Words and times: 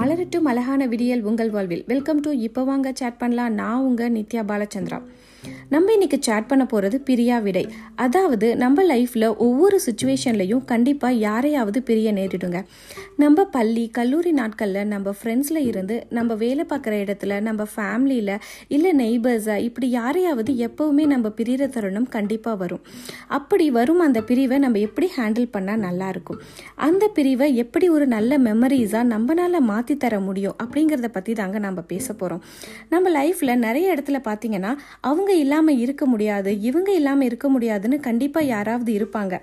மலரட்டும் 0.00 0.46
அழகான 0.50 0.86
விடியல் 0.86 1.22
உங்கள் 1.22 1.50
வாழ்வில். 1.50 1.82
வெல்கம் 1.86 2.20
டு 2.20 2.30
இப்போ 2.36 2.62
வாங்க 2.64 2.92
சேட் 2.94 3.18
பண்ணலாம். 3.18 3.52
நான் 3.52 3.80
உங்க 3.80 4.08
நித்யா 4.10 4.42
பாலச்சந்திரா. 4.50 4.98
நம்ம 5.72 5.92
இன்னைக்கு 5.92 6.18
சேட் 6.26 6.46
பண்ண 6.48 6.64
போகிறது 6.64 6.96
பிரியா 7.08 7.38
விடை. 7.38 7.62
அதாவது 8.04 8.46
நம்ம 8.56 8.84
லைஃப்பில் 8.84 9.26
ஒவ்வொரு 9.46 9.76
சுச்சுவேஷன்லையும் 9.86 10.62
கண்டிப்பாக 10.64 11.20
யாரையாவது 11.26 11.78
பிரிய 11.82 12.12
நேரிடுங்க. 12.12 12.60
நம்ம 13.16 13.44
பள்ளி 13.56 13.84
கல்லூரி 13.98 14.32
நாட்களில் 14.32 14.88
நம்ம 14.92 15.12
ஃப்ரெண்ட்ஸில் 15.18 15.60
இருந்து 15.66 15.96
நம்ம 16.10 16.34
வேலை 16.34 16.64
பார்க்குற 16.70 16.94
இடத்துல 17.04 17.38
நம்ம 17.40 17.66
ஃபேமிலியில் 17.74 18.32
இல்லை 18.68 18.92
நெய்பர்ஸை 19.02 19.56
இப்படி 19.68 19.90
யாரையாவது 19.90 20.54
எப்போவுமே 20.68 21.06
நம்ம 21.06 21.32
பிரிகிற 21.38 21.68
தருணம் 21.68 22.08
கண்டிப்பாக 22.16 22.56
வரும். 22.56 22.82
அப்படி 23.38 23.70
வரும் 23.78 24.02
அந்த 24.06 24.22
பிரிவை 24.22 24.58
நம்ம 24.58 24.82
எப்படி 24.88 25.10
ஹேண்டில் 25.18 25.48
பண்ணால் 25.52 25.84
நல்லாயிருக்கும் 25.86 26.40
அந்த 26.88 27.10
பிரிவை 27.18 27.48
எப்படி 27.56 27.88
ஒரு 27.88 28.08
நல்ல 28.16 28.38
மெமரிஸாக 28.48 29.04
நம்மளால் 29.12 29.60
மாற்றி 29.70 29.96
தர 29.96 30.20
முடியும் 30.20 30.58
அப்படிங்கிறத 30.64 31.10
பற்றி 31.18 31.32
தாங்க 31.32 31.58
நம்ம 31.68 31.80
பேச 31.94 32.08
போகிறோம் 32.12 32.44
நம்ம 32.88 33.08
லைஃப்பில் 33.20 33.56
நிறைய 33.66 33.94
இடத்துல 33.94 34.20
பார்த்தீங்கன்னா 34.28 34.74
அவங்க 35.00 35.30
இல்லாமல் 35.34 35.58
இருக்க 35.68 36.06
முடியாது. 36.06 36.50
இவங்க 36.68 36.90
இல்லாமல் 36.92 37.28
இருக்க 37.28 37.48
முடியாதுன்னு 37.48 37.98
கண்டிப்பாக 38.06 38.46
யாராவது 38.46 38.90
இருப்பாங்க. 38.98 39.34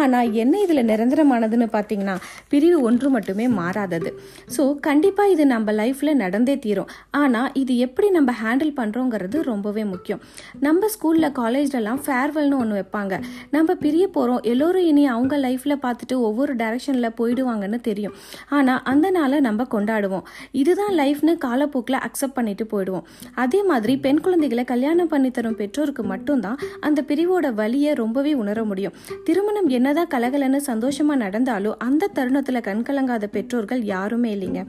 ஆனால் 0.00 0.32
என்ன 0.32 0.60
இதில் 0.64 0.88
நிரந்தரமானதுன்னு 0.90 1.68
பார்த்தீங்கன்னா 1.76 2.16
பிரிவு 2.52 2.80
ஒன்று 2.88 3.10
மட்டுமே 3.16 3.48
மாறாதது. 3.48 4.10
ஸோ 4.56 4.62
கண்டிப்பாக 4.88 5.30
இது 5.34 5.46
நம்ம 5.46 5.72
லைஃப்பில் 5.72 6.12
நடந்தே 6.24 6.58
தீரும். 6.64 6.90
ஆனால் 7.20 7.50
இது 7.62 7.76
எப்படி 7.86 8.10
நம்ம 8.18 8.32
ஹேண்டில் 8.42 8.72
பண்ணுறோங்கிறது 8.80 9.40
ரொம்பவே 9.50 9.84
முக்கியம். 9.84 10.20
நம்ம 10.66 10.88
ஸ்கூலில் 10.94 11.30
காலேஜ்லலாம் 11.40 12.00
ஃபேர்வெல்னு 12.06 12.58
ஒன்று 12.62 12.78
வைப்பாங்க. 12.80 13.14
நம்ம 13.56 13.74
பிரிய 13.84 14.08
போகிறோம் 14.16 14.42
எல்லோரும் 14.52 14.86
இனி 14.90 15.06
அவங்க 15.14 15.36
லைஃப்பில் 15.46 15.76
பார்த்துட்டு 15.86 16.16
ஒவ்வொரு 16.28 16.54
டைரெக்ஷனில் 16.62 17.16
போயிடுவாங்கன்னு 17.20 17.80
தெரியும். 17.80 18.14
ஆனால் 18.58 18.80
அந்த 18.94 19.06
நாளை 19.10 19.40
நம்ம 19.48 19.66
கொண்டாடுவோம். 19.74 20.24
இதுதான் 20.62 20.94
லைஃப்னு 21.02 21.34
காலப்போக்கில் 21.46 22.02
அக்செப்ட் 22.06 22.36
பண்ணிட்டு 22.38 22.66
போயிடுவோம். 22.72 23.06
அதே 23.44 23.62
மாதிரி 23.70 23.96
பெண் 24.06 24.22
குழந்தைகளை 24.24 24.64
கல்யாணம் 24.72 25.10
பண்ணி 25.12 25.30
தரும் 25.30 25.57
பெற்றோருக்கு 25.60 26.04
மட்டும்தான் 26.12 26.58
அந்த 26.88 27.04
பிரிவோட 27.08 27.46
வலியை 27.60 27.92
ரொம்பவே 28.02 28.32
உணர 28.42 28.58
முடியும். 28.70 28.94
திருமணம் 29.26 29.68
என்னதான் 29.76 30.12
கலகலன்னு 30.14 30.60
சந்தோஷமா 30.70 31.16
நடந்தாலும் 31.24 31.76
அந்த 31.88 32.10
தருணத்துல 32.14 32.62
கண்கலங்காத 32.68 33.26
பெற்றோர்கள் 33.36 33.82
யாருமே 33.92 34.30
இல்லைங்க. 34.36 34.62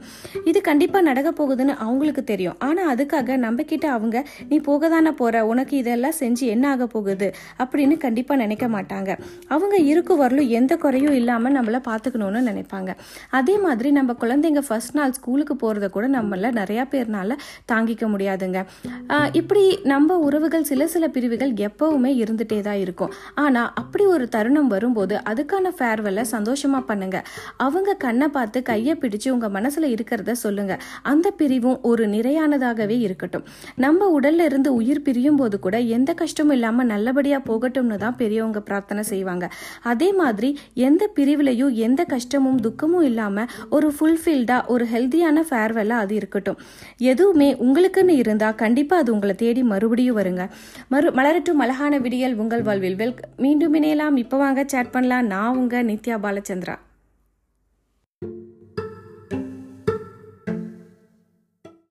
இது 0.44 0.58
கண்டிப்பா 0.68 0.98
நடக்க 1.08 1.30
போகுதுன்னு 1.38 1.74
அவங்களுக்கு 1.86 2.24
தெரியும். 2.30 2.56
ஆனா 2.68 2.82
அதுக்காக 2.94 3.36
நம்ம 3.44 3.62
கிட்ட 3.70 3.86
அவங்க 3.96 4.18
நீ 4.48 4.58
போக 4.68 4.88
தானே 4.94 5.12
போற? 5.20 5.44
உனக்கு 5.52 5.74
இதெல்லாம் 5.82 6.16
செஞ்சு 6.20 6.44
என்ன 6.54 6.64
ஆக 6.74 6.86
போகுது? 6.94 7.28
அப்படின்னு 7.62 7.96
கண்டிப்பா 8.06 8.34
நினைக்க 8.44 8.66
மாட்டாங்க. 8.76 9.10
அவங்க 9.54 9.76
இருக்கும் 9.92 10.20
வரலும் 10.22 10.48
எந்த 10.58 10.72
குறையும் 10.84 11.16
இல்லாம 11.20 11.50
நம்மள 11.56 11.78
பாத்துக்கணும்னு 11.88 12.40
நினைப்பாங்க. 12.50 12.90
அதே 13.38 13.56
மாதிரி 13.66 13.90
நம்ம 13.98 14.14
குழந்தைங்க 14.20 14.62
ஃபர்ஸ்ட் 14.68 14.96
நாள் 14.98 15.16
ஸ்கூலுக்கு 15.18 15.54
போறத 15.62 15.88
கூட 15.96 16.06
நம்மள 16.16 16.52
நிறைய 16.60 16.80
பேர்னால 16.90 17.36
தாங்கிக்க 17.72 18.04
முடியாதுங்க. 18.14 18.58
இப்படி 19.40 19.64
நம்ம 19.92 20.18
உறவுகள் 20.26 20.68
சில 20.70 20.79
சில 20.80 20.98
சில 21.00 21.12
பிரிவுகள் 21.14 21.52
எப்பவுமே 21.66 22.10
இருந்துட்டே 22.22 22.60
தான் 22.60 22.80
இருக்கும். 22.82 23.12
ஆனால் 23.34 23.68
அப்படி 23.74 24.04
ஒரு 24.06 24.28
தருணம் 24.28 24.66
வரும்போது 24.66 25.14
அதுக்கான 25.30 25.70
ஃபேர்வெல்ல 25.78 26.20
சந்தோஷமாக 26.20 26.82
பண்ணுங்க. 26.84 27.18
அவங்க 27.56 27.94
கண்ணை 27.94 28.28
பார்த்து 28.28 28.62
கையை 28.62 28.94
பிடிச்சு 29.02 29.28
உங்க 29.30 29.48
மனசுல 29.48 29.88
இருக்கிறத 29.94 30.32
சொல்லுங்க. 30.32 30.78
அந்த 31.02 31.30
பிரிவும் 31.30 31.78
ஒரு 31.82 32.06
நிறையானதாகவே 32.06 32.96
இருக்கட்டும். 33.06 33.44
நம்ம 33.76 34.20
உடல்ல 34.20 34.44
இருந்து 34.44 34.74
உயிர் 34.74 35.02
பிரியும் 35.02 35.36
போது 35.36 35.58
கூட 35.58 35.78
எந்த 35.78 36.14
கஷ்டமும் 36.14 36.52
இல்லாம 36.52 36.84
நல்லபடியா 36.84 37.40
போகட்டும்னு 37.48 37.96
தான் 37.96 38.16
பெரியவங்க 38.16 38.60
பிரார்த்தனை 38.60 39.02
செய்வாங்க. 39.02 39.48
அதே 39.82 40.12
மாதிரி 40.12 40.58
எந்த 40.74 41.10
பிரிவுலையும் 41.18 41.72
எந்த 41.72 42.04
கஷ்டமும் 42.04 42.60
துக்கமும் 42.60 43.02
இல்லாம 43.02 43.46
ஒரு 43.68 43.92
ஃபுல்ஃபில்டா 43.98 44.66
ஒரு 44.66 44.86
ஹெல்த்தியான 44.92 45.44
ஃபேர்வெல்லாக 45.50 46.04
அது 46.06 46.14
இருக்கட்டும். 46.14 46.60
எதுவுமே 46.96 47.50
உங்களுக்குன்னு 47.66 48.16
இருந்தா 48.22 48.50
கண்டிப்பா 48.52 48.96
அது 48.96 49.12
உங்களை 49.12 49.34
தேடி 49.34 49.62
மறுபடியும் 49.62 50.18
வருங்க. 50.18 50.44
மறு 50.88 51.10
மலரட்டும் 51.10 51.62
அழகான 51.64 51.98
விடியல் 51.98 52.34
உங்கள் 52.34 52.62
வாழ்வில். 52.62 52.96
வெல் 52.96 53.16
மீண்டும் 53.36 53.74
இணையலாம். 53.74 54.16
இப்போ 54.16 54.36
வாங்க 54.36 54.64
சேட் 54.66 54.90
பண்ணலாம். 54.90 55.26
நான் 55.26 55.56
உங்க 55.56 55.82
நித்யா 55.82 56.18
பாலச்சந்திரா. 56.26 56.76